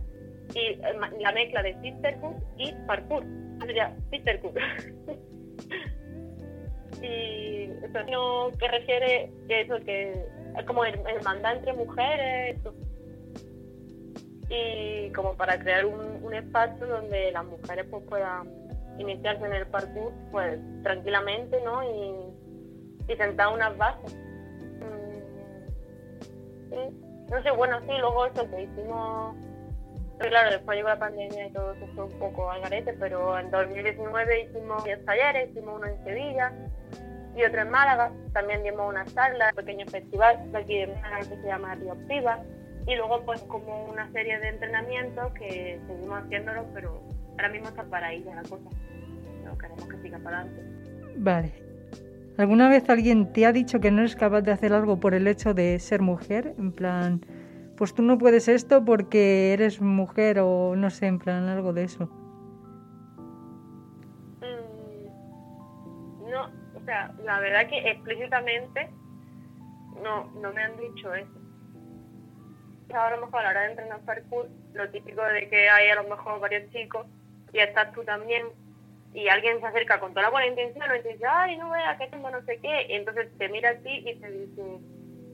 y 0.55 0.59
eh, 0.59 0.81
la 1.21 1.33
mezcla 1.33 1.63
de 1.63 1.75
sisterhood 1.81 2.37
y 2.59 2.73
parkour. 2.87 3.25
Sería 3.61 3.95
sisterhood. 4.11 4.57
y 7.03 7.69
no 8.11 8.51
que 8.59 8.69
refiere 8.69 9.33
que 9.49 9.61
eso 9.63 9.79
que 9.81 10.13
es 10.59 10.65
como 10.67 10.85
her- 10.85 11.03
hermandad 11.09 11.57
entre 11.57 11.73
mujeres 11.73 12.59
y 14.51 15.11
como 15.13 15.35
para 15.35 15.59
crear 15.59 15.87
un, 15.87 16.35
espacio 16.35 16.87
donde 16.87 17.31
las 17.33 17.45
mujeres 17.45 17.87
pues 17.91 18.03
puedan 18.09 18.49
iniciarse 18.99 19.45
en 19.45 19.53
el 19.53 19.67
parkour 19.67 20.13
pues 20.31 20.59
tranquilamente 20.83 21.61
no 21.65 21.83
y, 21.83 23.13
y 23.13 23.17
sentar 23.17 23.53
unas 23.55 23.77
bases 23.77 24.17
Mm. 26.71 27.10
No 27.31 27.43
sé 27.43 27.51
bueno 27.53 27.81
sí 27.81 27.93
luego 27.99 28.27
eso 28.27 28.51
que 28.51 28.63
hicimos 28.63 29.35
Claro, 30.29 30.51
después 30.51 30.77
llegó 30.77 30.91
la 30.91 30.99
pandemia 30.99 31.47
y 31.47 31.53
todo 31.53 31.73
eso 31.73 31.87
fue 31.95 32.05
un 32.05 32.19
poco 32.19 32.51
al 32.51 32.61
garete, 32.61 32.93
pero 32.93 33.39
en 33.39 33.51
2019 33.51 34.43
hicimos 34.43 34.85
10 34.85 35.05
talleres, 35.07 35.51
hicimos 35.51 35.79
uno 35.79 35.87
en 35.87 36.05
Sevilla 36.05 36.53
y 37.35 37.43
otro 37.43 37.63
en 37.63 37.71
Málaga. 37.71 38.13
También 38.35 38.63
dimos 38.63 38.87
una 38.87 39.07
charla, 39.07 39.49
un 39.49 39.57
pequeño 39.57 39.87
festival 39.87 40.51
aquí 40.53 40.77
de 40.77 40.89
Málaga 40.89 41.21
que 41.21 41.37
se 41.37 41.47
llama 41.47 41.75
Río 41.75 41.97
Piva. 42.07 42.39
Y 42.87 42.97
luego 42.97 43.23
pues 43.25 43.41
como 43.43 43.87
una 43.87 44.11
serie 44.13 44.39
de 44.41 44.49
entrenamientos 44.49 45.33
que 45.33 45.81
seguimos 45.87 46.23
haciéndolo, 46.23 46.67
pero 46.75 47.03
ahora 47.31 47.49
mismo 47.49 47.69
está 47.69 47.85
para 47.85 48.09
ahí 48.09 48.23
ya 48.23 48.35
la 48.35 48.43
cosa. 48.43 48.69
No 49.43 49.57
queremos 49.57 49.89
que 49.89 50.03
siga 50.03 50.19
para 50.19 50.41
adelante. 50.41 50.63
Vale. 51.17 51.70
¿Alguna 52.41 52.71
vez 52.71 52.89
alguien 52.89 53.35
te 53.35 53.45
ha 53.45 53.53
dicho 53.53 53.81
que 53.81 53.91
no 53.91 54.01
eres 54.01 54.17
capaz 54.17 54.41
de 54.41 54.51
hacer 54.51 54.73
algo 54.73 54.99
por 54.99 55.13
el 55.13 55.27
hecho 55.27 55.53
de 55.53 55.79
ser 55.79 56.01
mujer? 56.01 56.55
En 56.57 56.73
plan, 56.73 57.21
pues 57.77 57.93
tú 57.93 58.01
no 58.03 58.17
puedes 58.17 58.49
esto 58.49 58.83
porque 58.83 59.53
eres 59.53 59.83
mujer 59.83 60.39
o 60.41 60.75
no 60.75 60.89
sé, 60.89 61.07
en 61.07 61.19
plan 61.19 61.51
algo 61.51 61.75
de 61.75 61.85
eso. 61.85 62.07
Mm, 64.41 66.31
no, 66.31 66.47
o 66.77 66.85
sea, 66.87 67.15
la 67.27 67.41
verdad 67.41 67.69
que 67.69 67.77
explícitamente 67.91 68.89
no, 70.03 70.31
no 70.41 70.51
me 70.55 70.63
han 70.63 70.79
dicho 70.79 71.13
eso. 71.13 71.39
Ahora 72.95 73.17
a 73.17 73.19
lo 73.19 73.27
mejor 73.27 73.41
a 73.41 73.43
la 73.43 73.51
hora 73.51 73.61
de 73.61 73.71
entrenar 73.73 74.01
parkour, 74.01 74.49
lo 74.73 74.89
típico 74.89 75.23
de 75.23 75.47
que 75.51 75.69
hay 75.69 75.91
a 75.91 75.97
lo 75.97 76.09
mejor 76.09 76.41
varios 76.41 76.71
chicos 76.71 77.07
y 77.53 77.59
estás 77.59 77.93
tú 77.93 78.03
también 78.03 78.47
y 79.13 79.29
alguien 79.29 79.61
se 79.61 79.67
acerca 79.67 79.99
con 79.99 80.11
toda 80.11 80.23
la 80.23 80.31
buena 80.31 80.47
intención 80.47 80.87
y 80.99 81.03
te 81.03 81.13
dice, 81.13 81.25
ay, 81.29 81.57
no 81.57 81.71
veas 81.71 81.99
que 81.99 82.07
tengo 82.09 82.31
no 82.31 82.43
sé 82.43 82.59
qué, 82.59 82.87
y 82.89 82.93
entonces 82.95 83.29
te 83.39 83.49
mira 83.49 83.71
a 83.71 83.75
ti 83.77 84.05
y 84.07 84.15
te 84.17 84.31
dice, 84.31 84.63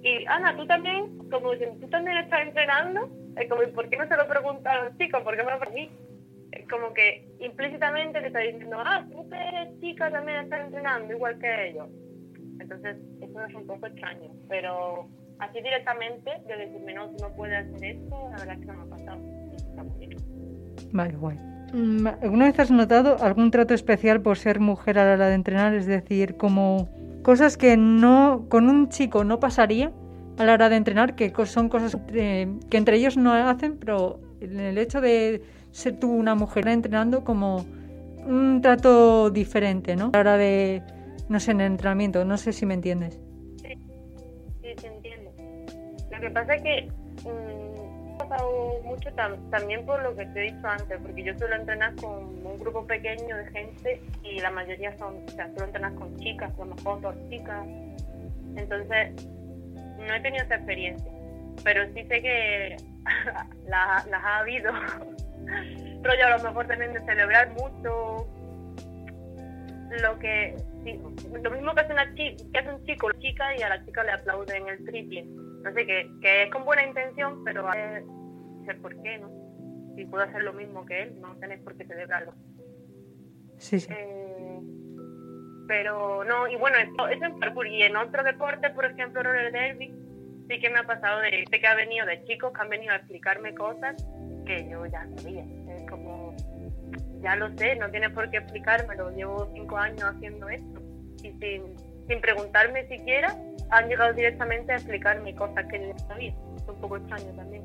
y 0.02 0.24
Ana, 0.26 0.56
tú 0.56 0.66
también, 0.66 1.18
como 1.30 1.52
dicen, 1.52 1.80
tú 1.80 1.88
también 1.88 2.16
estás 2.18 2.42
entrenando, 2.42 3.10
es 3.36 3.48
como, 3.48 3.62
¿por 3.74 3.88
qué 3.88 3.96
no 3.96 4.06
se 4.06 4.16
lo 4.16 4.28
preguntan 4.28 4.76
a 4.76 4.84
los 4.84 4.98
chicos? 4.98 5.22
¿Por 5.22 5.36
qué 5.36 5.42
me 5.42 5.50
lo? 5.50 5.58
Es 6.52 6.68
como 6.68 6.94
que 6.94 7.28
implícitamente 7.40 8.20
te 8.20 8.28
está 8.28 8.38
diciendo, 8.38 8.78
ah, 8.78 9.04
tú 9.10 9.28
que 9.28 9.36
eres 9.36 9.80
chica 9.80 10.10
también 10.10 10.38
estás 10.38 10.60
entrenando 10.60 11.12
igual 11.12 11.38
que 11.38 11.68
ellos. 11.68 11.88
Entonces, 12.60 12.96
eso 13.20 13.44
es 13.44 13.54
un 13.54 13.66
poco 13.66 13.86
extraño, 13.86 14.30
pero 14.48 15.08
así 15.38 15.60
directamente, 15.60 16.30
de 16.46 16.56
decirme, 16.56 16.94
no, 16.94 17.10
tú 17.10 17.16
no 17.22 17.34
puedes 17.34 17.66
hacer 17.66 17.96
esto, 17.96 18.30
la 18.30 18.38
verdad 18.38 18.54
es 18.54 18.60
que 18.60 18.66
no 18.66 18.72
me 18.74 18.82
ha 18.82 18.96
pasado. 18.96 19.20
Está 19.56 19.82
muy 19.82 20.06
bien. 20.06 20.18
Vale, 20.92 21.16
guay. 21.16 21.55
Mm, 21.76 22.06
¿Alguna 22.22 22.46
vez 22.46 22.58
has 22.58 22.70
notado 22.70 23.22
algún 23.22 23.50
trato 23.50 23.74
especial 23.74 24.22
por 24.22 24.38
ser 24.38 24.60
mujer 24.60 24.98
a 24.98 25.04
la 25.04 25.12
hora 25.12 25.28
de 25.28 25.34
entrenar? 25.34 25.74
Es 25.74 25.84
decir, 25.84 26.38
como 26.38 26.88
cosas 27.22 27.58
que 27.58 27.76
no 27.76 28.46
con 28.48 28.70
un 28.70 28.88
chico 28.88 29.24
no 29.24 29.40
pasaría 29.40 29.92
a 30.38 30.44
la 30.46 30.54
hora 30.54 30.70
de 30.70 30.76
entrenar, 30.76 31.14
que 31.16 31.30
son 31.44 31.68
cosas 31.68 31.98
que 32.10 32.48
entre 32.70 32.96
ellos 32.96 33.18
no 33.18 33.34
hacen, 33.34 33.76
pero 33.76 34.20
el 34.40 34.78
hecho 34.78 35.02
de 35.02 35.42
ser 35.70 36.00
tú 36.00 36.10
una 36.10 36.34
mujer 36.34 36.66
entrenando 36.66 37.24
como 37.24 37.66
un 38.26 38.62
trato 38.62 39.28
diferente, 39.28 39.96
¿no? 39.96 40.06
A 40.06 40.16
la 40.16 40.20
hora 40.20 40.36
de, 40.38 40.82
no 41.28 41.40
sé, 41.40 41.50
en 41.50 41.60
el 41.60 41.72
entrenamiento, 41.72 42.24
no 42.24 42.38
sé 42.38 42.54
si 42.54 42.64
me 42.64 42.72
entiendes. 42.72 43.20
Sí, 43.60 43.74
sí, 44.62 44.86
entiendo. 44.86 45.30
Lo 46.10 46.20
que 46.20 46.30
pasa 46.30 46.54
es 46.54 46.62
que 46.62 46.88
pasado 48.28 48.80
mucho 48.84 49.12
también 49.50 49.84
por 49.84 50.02
lo 50.02 50.14
que 50.16 50.26
te 50.26 50.40
he 50.40 50.52
dicho 50.52 50.66
antes, 50.66 50.98
porque 51.00 51.22
yo 51.22 51.36
suelo 51.38 51.56
entrenar 51.56 51.94
con 51.96 52.46
un 52.46 52.58
grupo 52.58 52.86
pequeño 52.86 53.36
de 53.36 53.46
gente 53.50 54.02
y 54.22 54.40
la 54.40 54.50
mayoría 54.50 54.96
son, 54.98 55.24
o 55.26 55.28
sea, 55.30 55.46
suelo 55.50 55.66
entrenar 55.66 55.94
con 55.94 56.16
chicas, 56.18 56.52
mejor 56.58 57.00
dos 57.00 57.14
chicas. 57.28 57.66
Entonces, 58.56 59.26
no 59.98 60.14
he 60.14 60.20
tenido 60.20 60.44
esa 60.44 60.56
experiencia, 60.56 61.10
pero 61.64 61.84
sí 61.92 62.04
sé 62.04 62.22
que 62.22 62.76
las, 63.68 64.06
ha 64.12 64.38
habido. 64.38 64.72
Rollo 66.02 66.26
a 66.26 66.38
lo 66.38 66.44
mejor 66.44 66.66
también 66.66 66.92
de 66.92 67.00
celebrar 67.04 67.50
mucho 67.54 68.26
lo 70.02 70.18
que 70.18 70.54
lo 71.42 71.50
mismo 71.50 71.74
que 71.74 71.80
hace 71.80 71.92
una 71.92 72.14
chica, 72.14 72.44
que 72.52 72.58
hace 72.58 72.70
un 72.70 72.84
chico 72.84 73.12
chica 73.18 73.56
y 73.56 73.62
a 73.62 73.68
la 73.68 73.84
chica 73.84 74.04
le 74.04 74.12
aplauden 74.12 74.68
el 74.68 74.84
triple 74.84 75.24
no 75.62 75.72
sé 75.72 75.86
que, 75.86 76.10
que 76.20 76.44
es 76.44 76.50
con 76.50 76.64
buena 76.64 76.84
intención 76.84 77.42
pero 77.44 77.68
por 78.74 79.00
qué, 79.02 79.18
¿no? 79.18 79.30
Si 79.94 80.04
puedo 80.04 80.24
hacer 80.24 80.42
lo 80.42 80.52
mismo 80.52 80.84
que 80.84 81.02
él, 81.02 81.20
no 81.20 81.36
tenéis 81.36 81.62
por 81.62 81.76
qué 81.76 81.84
celebrarlo. 81.84 82.34
Sí, 83.58 83.80
sí. 83.80 83.88
Eh, 83.90 84.60
pero 85.66 86.24
no, 86.24 86.46
y 86.48 86.56
bueno, 86.56 86.76
eso, 86.78 87.08
es 87.08 87.20
en 87.22 87.38
parkour. 87.38 87.66
Y 87.66 87.82
en 87.82 87.96
otro 87.96 88.22
deporte, 88.22 88.70
por 88.70 88.84
ejemplo, 88.84 89.20
el 89.20 89.52
derby, 89.52 89.94
sí 90.48 90.60
que 90.60 90.70
me 90.70 90.80
ha 90.80 90.84
pasado 90.84 91.20
de 91.20 91.44
que 91.44 91.66
ha 91.66 91.74
venido, 91.74 92.06
de 92.06 92.24
chicos 92.24 92.52
que 92.52 92.60
han 92.60 92.68
venido 92.68 92.92
a 92.92 92.96
explicarme 92.96 93.54
cosas 93.54 93.96
que 94.44 94.68
yo 94.68 94.86
ya 94.86 95.06
sabía. 95.16 95.44
Es 95.68 95.90
como, 95.90 96.34
ya 97.20 97.36
lo 97.36 97.50
sé, 97.56 97.76
no 97.76 97.90
tiene 97.90 98.10
por 98.10 98.30
qué 98.30 98.38
explicármelo. 98.38 99.10
Llevo 99.10 99.50
cinco 99.54 99.76
años 99.76 100.02
haciendo 100.02 100.48
esto. 100.48 100.80
Y 101.22 101.32
sin, 101.32 101.76
sin 102.06 102.20
preguntarme 102.20 102.86
siquiera, 102.86 103.34
han 103.70 103.88
llegado 103.88 104.12
directamente 104.12 104.72
a 104.72 104.76
explicarme 104.76 105.34
cosas 105.34 105.66
que 105.66 105.88
yo 105.88 105.98
sabía. 106.06 106.34
Es 106.56 106.68
un 106.68 106.80
poco 106.80 106.96
extraño 106.98 107.34
también. 107.34 107.55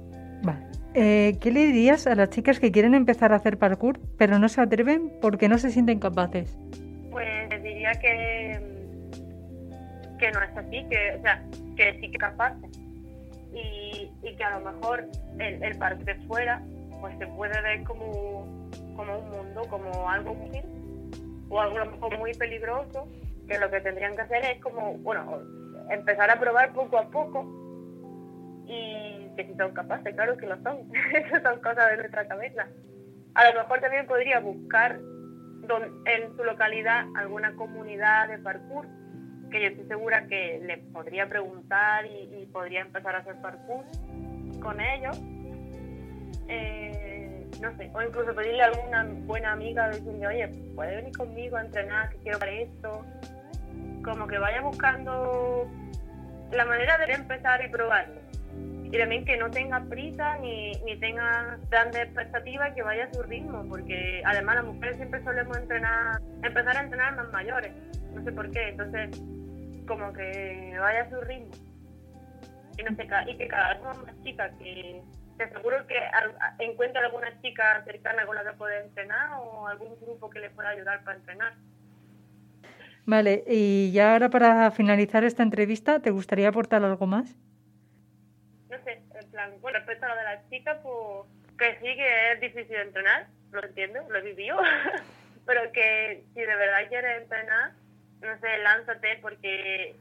Eh, 0.94 1.38
¿Qué 1.40 1.52
le 1.52 1.66
dirías 1.68 2.06
a 2.06 2.16
las 2.16 2.30
chicas 2.30 2.60
que 2.60 2.72
quieren 2.72 2.96
empezar 2.96 3.32
a 3.32 3.38
hacer 3.38 3.58
parkour 3.58 4.00
pero 4.18 4.40
no 4.40 4.50
se 4.50 4.60
atreven 4.60 5.12
porque 5.22 5.48
no 5.48 5.58
se 5.58 5.70
sienten 5.70 6.00
capaces? 6.00 6.58
Pues 7.10 7.50
diría 7.64 7.92
que, 7.94 8.60
que 10.20 10.32
no 10.32 10.42
es 10.42 10.58
así, 10.58 10.86
que, 10.90 11.16
o 11.18 11.22
sea, 11.22 11.44
que 11.78 11.98
sí 12.02 12.12
que 12.12 12.18
capaces 12.18 12.70
y, 13.54 14.12
y 14.22 14.36
que 14.36 14.44
a 14.44 14.60
lo 14.60 14.72
mejor 14.72 15.08
el, 15.40 15.64
el 15.64 15.78
parkour 15.78 16.06
de 16.06 16.16
fuera 16.28 16.62
pues 17.00 17.18
se 17.18 17.28
puede 17.28 17.60
ver 17.62 17.84
como, 17.84 18.46
como 18.96 19.18
un 19.18 19.32
mundo, 19.32 19.62
como 19.70 20.10
algo 20.10 20.36
muy 20.36 20.62
o 21.50 21.60
algo 21.60 21.78
a 21.78 21.86
lo 21.86 21.92
mejor 21.92 22.18
muy 22.18 22.34
peligroso, 22.34 23.08
que 23.48 23.58
lo 23.60 23.70
que 23.70 23.82
tendrían 23.82 24.16
que 24.16 24.22
hacer 24.22 24.46
es 24.46 24.62
como, 24.62 24.94
bueno, 25.00 25.40
empezar 25.90 26.30
a 26.30 26.40
probar 26.40 26.72
poco 26.74 26.98
a 26.98 27.10
poco 27.10 27.61
y 28.72 29.30
que 29.36 29.46
si 29.46 29.56
son 29.56 29.74
capaces, 29.74 30.16
claro 30.16 30.38
que 30.38 30.48
lo 30.48 30.56
son. 30.64 30.90
Esas 31.14 31.44
son 31.44 31.60
cosas 31.60 31.92
de 31.92 31.98
nuestra 31.98 32.28
cabeza. 32.28 32.68
A 33.36 33.52
lo 33.52 33.60
mejor 33.60 33.82
también 33.82 34.08
podría 34.08 34.40
buscar 34.40 35.00
en 36.06 36.36
su 36.36 36.44
localidad 36.44 37.06
alguna 37.16 37.54
comunidad 37.56 38.28
de 38.28 38.40
parkour 38.40 38.88
que 39.52 39.62
yo 39.62 39.68
estoy 39.68 39.88
segura 39.88 40.28
que 40.28 40.62
le 40.64 40.78
podría 40.78 41.28
preguntar 41.28 42.06
y, 42.06 42.46
podría 42.52 42.82
empezar 42.82 43.16
a 43.16 43.20
hacer 43.20 43.36
parkour 43.42 43.84
con 44.62 44.80
ellos. 44.80 45.20
Eh, 46.48 47.48
no 47.62 47.76
sé, 47.78 47.92
o 47.94 48.02
incluso 48.02 48.34
pedirle 48.34 48.64
a 48.64 48.68
alguna 48.68 49.04
buena 49.26 49.52
amiga 49.52 49.90
decirle, 49.90 50.28
oye, 50.28 50.48
puede 50.76 50.96
venir 50.96 51.18
conmigo 51.18 51.58
a 51.58 51.62
entrenar, 51.62 52.10
que 52.10 52.18
quiero 52.20 52.40
para 52.40 52.52
esto. 52.52 53.06
Como 54.04 54.28
que 54.28 54.38
vaya 54.38 54.62
buscando 54.62 55.70
la 56.52 56.66
manera 56.66 56.98
de 56.98 57.14
empezar 57.14 57.64
y 57.64 57.70
probarlo 57.70 58.21
y 58.92 58.98
también 58.98 59.24
que 59.24 59.38
no 59.38 59.50
tenga 59.50 59.80
prisa 59.86 60.38
ni, 60.40 60.74
ni 60.84 60.98
tenga 61.00 61.58
grandes 61.70 62.04
expectativas 62.04 62.74
que 62.74 62.84
vaya 62.84 63.06
a 63.06 63.14
su 63.14 63.24
ritmo, 63.24 63.66
porque 63.70 64.22
además 64.26 64.56
las 64.56 64.66
mujeres 64.66 64.98
siempre 64.98 65.24
solemos 65.24 65.58
entrenar, 65.58 66.20
empezar 66.44 66.76
a 66.76 66.82
entrenar 66.82 67.16
más 67.16 67.32
mayores, 67.32 67.72
no 68.14 68.22
sé 68.24 68.32
por 68.34 68.52
qué, 68.52 68.70
entonces 68.70 69.22
como 69.88 70.12
que 70.12 70.76
vaya 70.78 71.04
a 71.04 71.10
su 71.10 71.22
ritmo. 71.22 71.52
Y, 72.78 72.84
no 72.84 72.96
sé, 72.96 73.08
y 73.28 73.38
que 73.38 73.48
cada 73.48 73.74
vez 73.76 73.84
más 73.84 74.24
chicas, 74.24 74.52
que 74.60 75.02
te 75.38 75.44
aseguro 75.44 75.88
que 75.88 75.96
encuentre 76.60 77.02
alguna 77.02 77.42
chica 77.42 77.84
cercana 77.86 78.26
con 78.26 78.36
la 78.36 78.44
que 78.44 78.58
pueda 78.58 78.80
entrenar 78.80 79.40
o 79.40 79.68
algún 79.68 79.96
grupo 80.02 80.30
que 80.30 80.40
le 80.40 80.50
pueda 80.50 80.70
ayudar 80.70 81.04
para 81.04 81.18
entrenar. 81.18 81.54
Vale, 83.06 83.44
y 83.48 83.92
ya 83.92 84.14
ahora 84.14 84.30
para 84.30 84.70
finalizar 84.72 85.24
esta 85.24 85.44
entrevista, 85.44 86.00
¿te 86.00 86.12
gustaría 86.12 86.50
aportar 86.50 86.84
algo 86.84 87.08
más? 87.08 87.38
No 88.72 88.82
sé, 88.86 89.02
en 89.14 89.32
plan, 89.32 89.52
bueno, 89.60 89.80
respecto 89.80 90.06
a 90.06 90.10
lo 90.10 90.16
de 90.16 90.24
las 90.24 90.50
chicas, 90.50 90.78
pues 90.82 91.28
que 91.58 91.78
sí 91.80 91.96
que 91.96 92.32
es 92.32 92.42
difícil 92.42 92.78
entrenar, 92.78 93.28
lo 93.52 93.64
entiendo, 93.64 94.00
lo 94.10 94.18
he 94.18 94.22
vivido, 94.22 94.58
pero 95.46 95.72
que 95.74 96.24
si 96.34 96.40
de 96.40 96.56
verdad 96.56 96.88
quieres 96.88 97.22
entrenar, 97.22 97.74
no 98.22 98.40
sé, 98.40 98.58
lánzate 98.60 99.18
porque 99.22 99.96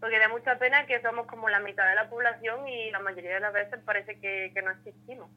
porque 0.00 0.18
da 0.18 0.28
mucha 0.28 0.58
pena 0.58 0.86
que 0.86 1.00
somos 1.00 1.26
como 1.26 1.48
la 1.48 1.58
mitad 1.58 1.88
de 1.88 1.94
la 1.94 2.08
población 2.08 2.68
y 2.68 2.90
la 2.90 3.00
mayoría 3.00 3.34
de 3.34 3.40
las 3.40 3.52
veces 3.52 3.80
parece 3.84 4.20
que, 4.20 4.52
que 4.54 4.62
no 4.62 4.70
existimos. 4.70 5.30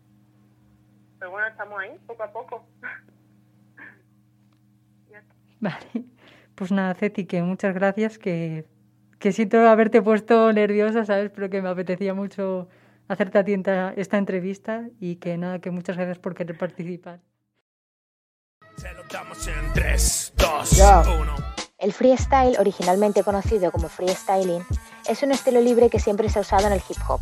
Pero 1.18 1.32
bueno, 1.32 1.48
estamos 1.48 1.80
ahí, 1.80 1.98
poco 2.06 2.24
a 2.24 2.32
poco. 2.32 2.68
vale, 5.60 5.86
pues 6.56 6.72
nada, 6.72 6.94
Ceti, 6.94 7.26
que 7.26 7.42
muchas 7.42 7.74
gracias, 7.74 8.20
que 8.20 8.66
que 9.20 9.34
siento 9.34 9.68
haberte 9.68 10.02
puesto 10.02 10.52
nerviosa, 10.54 11.06
¿sabes? 11.06 11.30
Pero 11.36 11.50
que 11.50 11.62
me 11.62 11.70
apetecía 11.70 12.14
mucho 12.14 12.70
hacerte 13.08 13.38
a 13.38 13.44
ti 13.44 13.54
esta 13.96 14.18
entrevista 14.18 14.88
y 15.00 15.18
que 15.18 15.38
nada, 15.38 15.60
que 15.60 15.72
muchas 15.72 15.98
gracias 15.98 16.20
por 16.20 16.36
querer 16.36 16.58
participar. 16.58 17.20
El 21.78 21.94
freestyle, 21.94 22.58
originalmente 22.60 23.24
conocido 23.24 23.72
como 23.72 23.90
freestyling, 23.90 24.64
es 25.08 25.24
un 25.24 25.32
estilo 25.32 25.60
libre 25.60 25.90
que 25.90 26.00
siempre 26.00 26.30
se 26.30 26.40
ha 26.40 26.42
usado 26.42 26.68
en 26.68 26.74
el 26.74 26.82
hip 26.90 26.98
hop. 27.08 27.20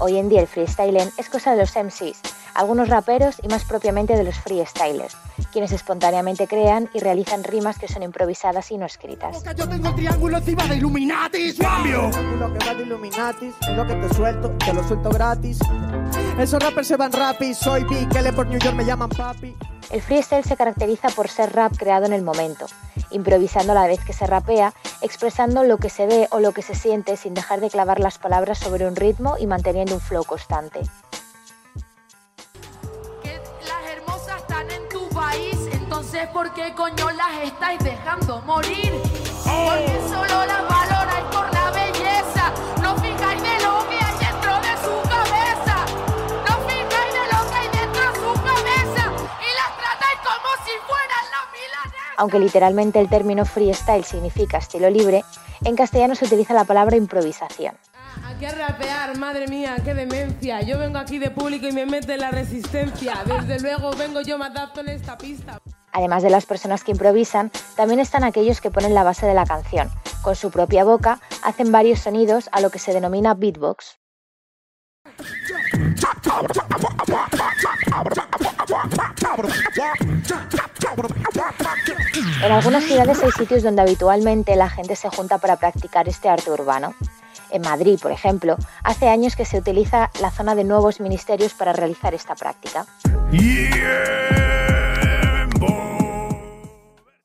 Hoy 0.00 0.18
en 0.18 0.28
día 0.28 0.40
el 0.40 0.46
freestyling 0.46 1.10
es 1.16 1.28
cosa 1.28 1.54
de 1.54 1.58
los 1.58 1.74
MCs, 1.74 2.20
algunos 2.58 2.88
raperos 2.88 3.36
y 3.40 3.46
más 3.46 3.64
propiamente 3.64 4.16
de 4.16 4.24
los 4.24 4.36
freestylers, 4.36 5.16
quienes 5.52 5.70
espontáneamente 5.70 6.48
crean 6.48 6.90
y 6.92 6.98
realizan 6.98 7.44
rimas 7.44 7.78
que 7.78 7.86
son 7.86 8.02
improvisadas 8.02 8.72
y 8.72 8.78
no 8.78 8.84
escritas. 8.84 9.44
Yo 9.56 9.68
tengo 9.68 9.88
el 9.88 9.94
triángulo 9.94 10.38
encima 10.38 10.66
de 10.66 10.76
Illuminati, 10.76 11.54
cambio. 11.54 12.10
Lo 12.36 12.52
que 12.52 12.66
va 12.66 12.74
de 12.74 13.46
es 13.46 13.76
lo 13.76 13.86
que 13.86 13.94
te 13.94 14.14
suelto, 14.14 14.50
te 14.50 14.72
lo 14.72 14.86
suelto 14.88 15.10
gratis. 15.10 15.60
Esos 16.36 16.60
rappers 16.60 16.88
se 16.88 16.96
van 16.96 17.12
rapid, 17.12 17.54
soy 17.54 17.84
Big, 17.84 18.08
por 18.34 18.48
New 18.48 18.58
York 18.58 18.74
me 18.74 18.84
llaman 18.84 19.10
papi. 19.10 19.56
El 19.90 20.02
freestyle 20.02 20.44
se 20.44 20.56
caracteriza 20.56 21.10
por 21.10 21.28
ser 21.28 21.54
rap 21.54 21.72
creado 21.78 22.06
en 22.06 22.12
el 22.12 22.22
momento, 22.22 22.66
improvisando 23.12 23.70
a 23.70 23.76
la 23.76 23.86
vez 23.86 24.00
que 24.04 24.12
se 24.12 24.26
rapea, 24.26 24.74
expresando 25.00 25.62
lo 25.62 25.78
que 25.78 25.90
se 25.90 26.06
ve 26.06 26.26
o 26.32 26.40
lo 26.40 26.50
que 26.50 26.62
se 26.62 26.74
siente 26.74 27.16
sin 27.16 27.34
dejar 27.34 27.60
de 27.60 27.70
clavar 27.70 28.00
las 28.00 28.18
palabras 28.18 28.58
sobre 28.58 28.86
un 28.88 28.96
ritmo 28.96 29.36
y 29.38 29.46
manteniendo 29.46 29.94
un 29.94 30.00
flow 30.00 30.24
constante. 30.24 30.80
Entonces 35.98 36.28
¿por 36.28 36.54
qué 36.54 36.72
coño 36.76 37.10
las 37.10 37.42
estáis 37.42 37.80
dejando 37.80 38.40
morir? 38.42 38.92
Porque 39.42 40.00
solo 40.08 40.46
las 40.46 40.68
valoráis 40.68 41.24
por 41.32 41.52
la 41.52 41.72
belleza, 41.72 42.52
no 42.80 42.94
fijáis 42.98 43.42
de 43.42 43.64
lo 43.64 43.84
que 43.88 43.96
hay 43.96 44.18
dentro 44.20 44.54
de 44.60 44.74
su 44.78 45.08
cabeza, 45.08 45.76
no 46.46 46.54
fijáis 46.68 47.14
de 47.14 47.24
lo 47.32 47.50
que 47.50 47.56
hay 47.56 47.68
dentro 47.80 48.00
de 48.00 48.14
su 48.14 48.32
cabeza 48.32 49.12
y 49.42 49.50
las 49.58 49.76
tratáis 49.76 50.20
como 50.22 50.50
si 50.64 50.70
fueran 50.86 51.24
la 51.32 51.42
milanesa. 51.50 52.14
Aunque 52.16 52.38
literalmente 52.38 53.00
el 53.00 53.08
término 53.08 53.44
freestyle 53.44 54.04
significa 54.04 54.58
estilo 54.58 54.88
libre, 54.90 55.24
en 55.64 55.74
castellano 55.74 56.14
se 56.14 56.26
utiliza 56.26 56.54
la 56.54 56.62
palabra 56.62 56.96
improvisación. 56.96 57.74
Aquí 58.24 58.44
a 58.44 58.52
rapear, 58.52 59.18
madre 59.18 59.48
mía, 59.48 59.74
qué 59.84 59.94
demencia. 59.94 60.60
Yo 60.62 60.78
vengo 60.78 60.98
aquí 60.98 61.18
de 61.18 61.32
público 61.32 61.66
y 61.66 61.72
me 61.72 61.86
mete 61.86 62.16
la 62.16 62.30
resistencia. 62.30 63.24
Desde 63.24 63.58
luego 63.58 63.90
vengo 63.96 64.20
yo, 64.20 64.38
me 64.38 64.46
adapto 64.46 64.80
en 64.80 64.90
esta 64.90 65.18
pista. 65.18 65.60
Además 65.92 66.22
de 66.22 66.30
las 66.30 66.46
personas 66.46 66.84
que 66.84 66.92
improvisan, 66.92 67.50
también 67.76 68.00
están 68.00 68.24
aquellos 68.24 68.60
que 68.60 68.70
ponen 68.70 68.94
la 68.94 69.04
base 69.04 69.26
de 69.26 69.34
la 69.34 69.46
canción. 69.46 69.90
Con 70.22 70.36
su 70.36 70.50
propia 70.50 70.84
boca 70.84 71.20
hacen 71.42 71.72
varios 71.72 72.00
sonidos 72.00 72.48
a 72.52 72.60
lo 72.60 72.70
que 72.70 72.78
se 72.78 72.92
denomina 72.92 73.34
beatbox. 73.34 73.98
En 82.42 82.52
algunas 82.52 82.84
ciudades 82.84 83.22
hay 83.22 83.30
sitios 83.32 83.62
donde 83.62 83.82
habitualmente 83.82 84.56
la 84.56 84.68
gente 84.68 84.96
se 84.96 85.08
junta 85.08 85.38
para 85.38 85.56
practicar 85.56 86.08
este 86.08 86.28
arte 86.28 86.50
urbano. 86.50 86.94
En 87.50 87.62
Madrid, 87.62 87.98
por 88.00 88.12
ejemplo, 88.12 88.56
hace 88.82 89.08
años 89.08 89.34
que 89.34 89.44
se 89.44 89.58
utiliza 89.58 90.10
la 90.20 90.30
zona 90.30 90.54
de 90.54 90.64
nuevos 90.64 91.00
ministerios 91.00 91.54
para 91.54 91.72
realizar 91.72 92.14
esta 92.14 92.34
práctica. 92.34 92.86
Yeah. 93.30 94.67